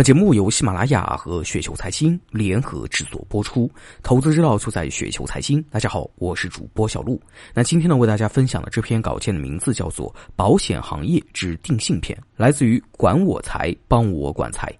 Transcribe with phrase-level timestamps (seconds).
[0.00, 3.70] 本节目由喜马拉雅和雪球财经联合制作播出，
[4.02, 5.62] 投资之道就在雪球财经。
[5.64, 7.20] 大家好，我是主播小璐。
[7.52, 14.72] 那今天呢，为大家分享的这篇稿件的名字叫做《保险行业之定性篇》，来自于管我财，帮我管财。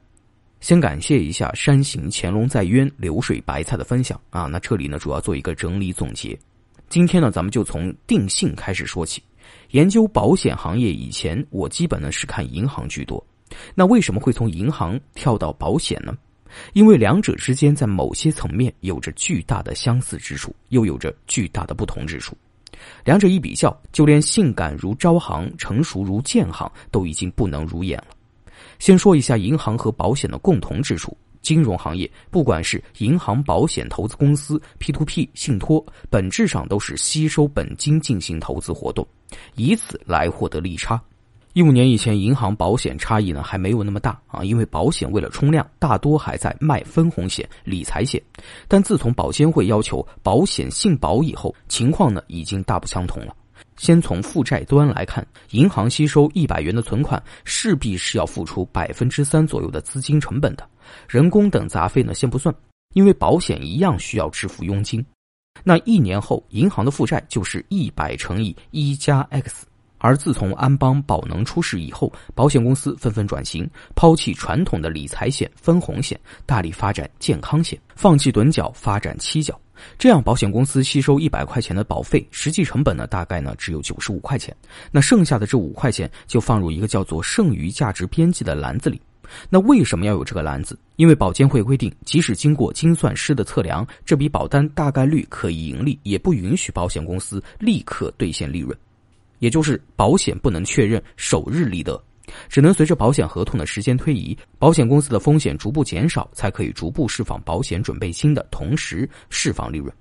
[0.61, 4.46] 先感谢一下山行乾隆在渊流水白菜的分享啊。
[4.46, 6.34] 那这里呢，主要做一个整理总结。
[6.88, 9.22] 今天呢，咱们就从定性开始说起。
[9.72, 13.22] 研究保险行业以前，我基本呢是看银行居多。
[13.74, 16.16] 那为什么会从银行跳到保险呢？
[16.73, 22.37] 因为两者之间在某些层面有着巨大的相似之处，又有着巨大的不同之处。
[23.05, 28.16] 两者一比较，就连性感如招行、成熟如建行都已经不能如眼了。
[28.78, 39.06] 先说一下银行和保险的共同之处：金融行业，不管是银行、保险、投资公司、P2P、信托，本质上都是吸收本金进行投资活动，
[39.55, 41.00] 以此来获得利差。
[41.53, 48.23] 一五年以前，银行保险差异呢还没有那么大啊，因为保险为了冲量，大多还在卖分红险、理财险。
[48.69, 53.34] 但自从保监会要求保险信保以后，情况呢已经大不相同了。
[53.77, 60.64] 先从负债端来看，银行吸收一百元的存款，势必是要付出百分之三左右的资金成本的，
[61.09, 62.55] 人工等杂费呢先不算，
[62.95, 65.05] 因为保险一样需要支付佣金。
[65.64, 69.67] 那一年后，银行的负债就是一百乘以一加 x。
[70.01, 79.59] 而自从安邦、宝能出事以后，保险公司纷纷转型，抛弃传统的理财险、分红险，大力发展健康险，放弃趸缴，发展期缴。
[79.98, 84.55] 这样，保险公司吸收一百块钱的保费，实际成本呢，大概呢只有九十五块钱。
[84.91, 89.01] 那剩下的这五块钱就放入一个叫做剩余价值边际的篮子里。
[89.48, 90.79] 那为什么要有这个篮子？
[90.97, 98.77] 因为保监会规定，即使经过精算师的测量，这笔保单大概率可以盈利，也不允许保险公司立刻兑现利润。
[99.41, 102.00] 也就是保险不能确认首日利得，
[102.48, 109.92] 只能随着保险合同的时间推移，保险公司的风险逐步减少，才可以逐步释放保险准备金的同时释放利润。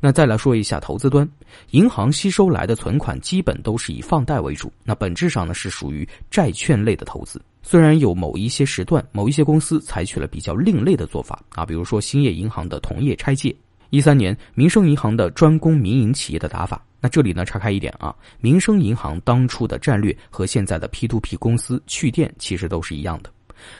[0.00, 1.28] 那再来说一下投资端，
[1.72, 7.42] 银行吸收来的存款基本都是以放贷为主，那本质上呢是属于债券类的投资。
[7.60, 13.52] 虽然有某一些时段、某一些公司采取了比较另类的做法啊，比如说兴业银行的同业拆借，
[13.94, 16.84] 一三年民生银行的专攻民营企业的打法。
[17.00, 23.30] 那这里呢，岔开一点啊，民生银行当初的战略和现在的 P to P 公司去电其实都是一样的。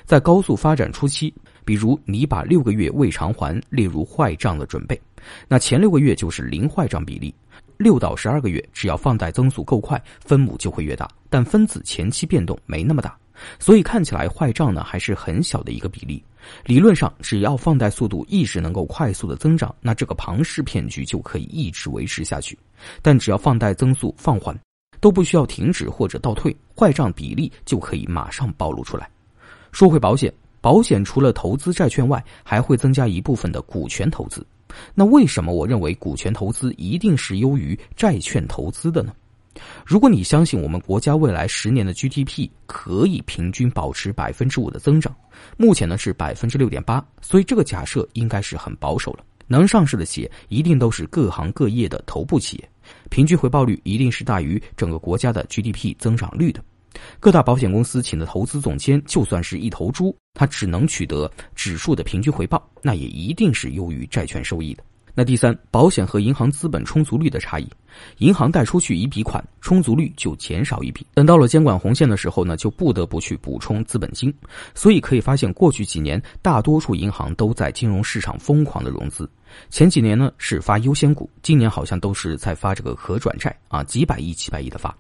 [0.05, 5.01] 在高速发展初期，比如你把六个月未偿还列入坏账的准备，
[5.49, 7.35] 那前六个月就是零坏账比例，
[7.77, 13.19] 六到十二个月只要放贷增速够快，分母就会越大，但分子前期变动没那么大。
[13.59, 16.23] 所以看起来坏账呢还是很小的一个比例，
[16.65, 22.59] 理论上只要放贷速度一直能够快速的增长，那这个庞氏骗局就可以一直维持下去。
[23.03, 24.59] 但只要放贷增速放缓，
[25.01, 29.09] 都不需要停止或者倒退，坏账比例就可以马上暴露出来。
[29.73, 34.47] 说回保险，保险除了投资债券外，还会增加一部分的股权投资。
[34.95, 39.13] 那为什么我认为股权投资一定是优于债券投资的呢？
[39.85, 45.15] 如果你相信我们国家未来十年的 GDP 可以平均保持百分之五的增长，
[45.57, 49.25] 目前呢是百分之六点八，所以这个假设应该是很保守了。
[49.47, 52.69] 能上市的企业一定都是各行各业的头部企业，
[53.11, 56.65] 平均回报率一定是大于整个国家的 GDP 增长率的。
[57.21, 64.83] 各大保险公司请的投资总监就算是一头猪，他只能取得指数的平均回报，那也一定是优于债券收益的。
[65.17, 67.69] 那第三，保险和银行资本充足率的差异，
[68.19, 71.07] 银行贷出去一笔款，充足率就减少一笔。
[71.15, 74.35] 等到了监管红线的时候呢，就不得不去补充资本金。
[74.75, 79.31] 所以可以发现，过去几年大多数银行都在金融市场疯狂的融资。
[79.71, 84.93] 前几年呢是发优先股，今年好像都是在发这个可转债啊，几百亿、几百亿的发，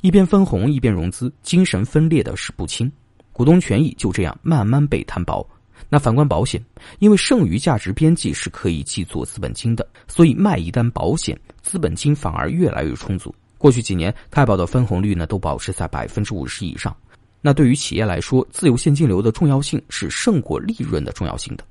[0.00, 2.90] 一边分红一边融资，精神分裂的是不轻，
[3.32, 5.48] 股东权益就这样慢慢被摊薄。
[5.88, 6.62] 那反观保险，
[6.98, 13.34] 因为剩余价值边际是可以记作资本金的，所以卖一单保险，资本金反而越来越充足。
[13.58, 16.94] 过去几年，太保的分红率呢都保持在百分之五十以上。
[17.40, 21.64] 那对于企业来说，自由现金流的重要性是胜过利润的重要性的。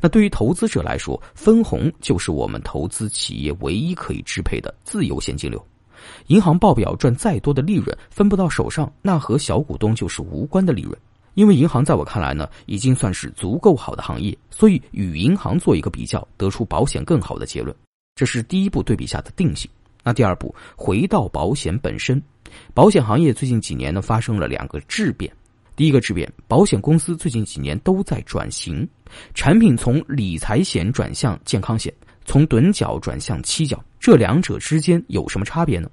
[0.00, 5.64] 那对于投资者来说，分红就是我们投资企业唯一可以支配的自由现金流。
[6.28, 10.96] 银行报表赚再多的利润，分不到手上，那和小股东就是无关的利润。
[11.36, 17.76] 因为银行在我看来呢，已经算是足够好的行业，所以与银行做一个比较，得出保险更好的结论。
[18.14, 19.70] 这是第一步对比下的定性。
[20.02, 22.20] 那第二步，回到保险本身，
[22.72, 25.30] 保险行业最近几年呢发生了两个质变。
[25.76, 28.88] 第一个质变，保险公司最近几年都在转型，
[29.34, 31.92] 产品从理财险转向健康险，
[32.24, 35.90] 从趸缴转向期缴，这两者之间有什么差别呢？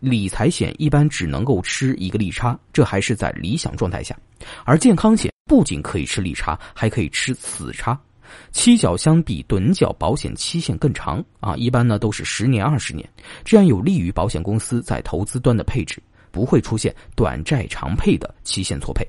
[0.00, 4.16] 理财险一般只能够吃一个利差，这还是在理想状态下，
[4.66, 7.98] 而健康险不仅可以吃利差，还可以吃死差。
[8.50, 13.08] 期缴相比趸缴保险期限更长啊，一般呢都是十年、二十年，
[13.44, 16.02] 这样有利于保险公司在投资端的配置，
[16.32, 19.06] 不会出现短债长配的期限错配。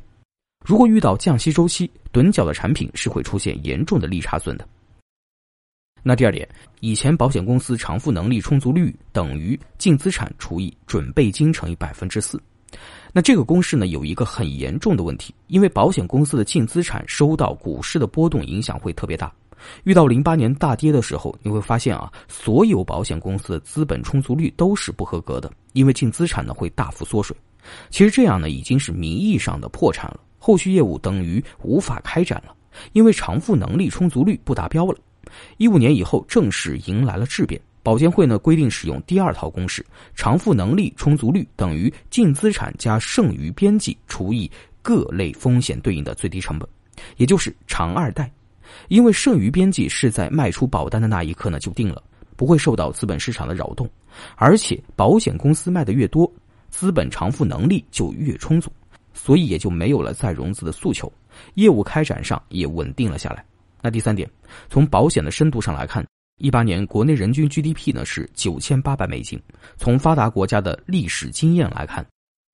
[0.64, 4.68] 如果遇到降息周期，趸缴的产品是会出现严重的利差损的。
[6.04, 6.48] 那第二点，
[6.82, 12.40] 以前保险公司偿付能力充足率等于净资产除以准备金乘以百分之四。
[13.14, 19.32] 那这个公式呢，有一个很严重的问题，因为保险公司的净资产受到股市的波动影响会特别大。
[19.86, 27.36] 遇到零八年大跌的时候，你会发现啊，所有保险公司的资本充足率都是不合格的，因为净资产呢会大幅缩水。
[27.90, 32.56] 其实这样呢，已经是名义上的破产了，后续业务等于无法开展了，
[32.94, 34.98] 因为偿付能力充足率不达标了。
[35.58, 37.60] 一五年以后，正式迎来了质变。
[37.88, 44.52] 保监会呢规定使用第二套公式，偿付能力充足率等于净资产加剩余边际除以
[44.82, 46.68] 各类风险对应的最低成本，
[47.16, 48.30] 也就是偿二贷。
[48.90, 52.04] 因为剩余边际是在卖出保单的那一刻呢就定了，
[52.36, 53.90] 不会受到资本市场的扰动，
[54.36, 56.30] 而且保险公司卖的越多，
[56.70, 58.70] 资本偿付能力就越充足，
[59.14, 61.10] 所以也就没有了再融资的诉求，
[61.54, 63.46] 业务开展上也稳定了下来。
[63.82, 64.30] 那第三点，
[64.70, 66.06] 从保险的深度上来看。
[66.38, 69.42] 一八年国内人均 GDP 呢是九千八百美金。
[69.76, 72.06] 从发达国家的历史经验来看，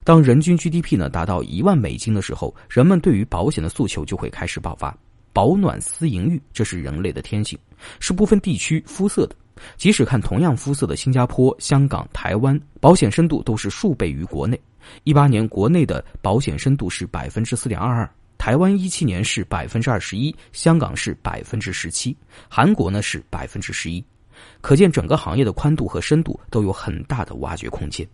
[0.05, 4.97] 当人均 GDP 呢达到一万美金的时候，人们对于保险的诉求就会开始爆发。
[5.33, 7.59] 保暖思淫欲，这是人类的天性，
[7.99, 9.35] 是不分地区肤色的。
[9.75, 14.57] 即使看同样肤色的新加坡、香港、台湾，保险深度都是数倍于国内。
[15.03, 18.09] 一八年国内的保险深度是百分之四点二二。
[18.37, 22.15] 台湾一七年是百分之二十一，香港是百分之十七，
[22.49, 24.03] 韩国呢是百分之十一，
[24.61, 28.07] 可见整个行业的宽度和深度都有很大的挖掘空间。